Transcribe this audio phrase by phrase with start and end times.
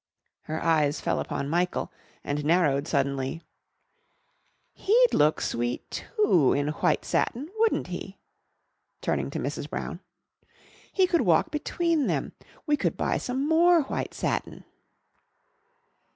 [0.45, 1.91] Her eyes fell upon Michael
[2.23, 3.43] and narrowed suddenly.
[4.73, 8.17] "He'd look sweet, too, in white satin, wouldn't he?"
[9.01, 9.69] turning to Mrs.
[9.69, 9.99] Brown.
[10.91, 12.31] "He could walk between them....
[12.65, 14.63] We could buy some more white satin...."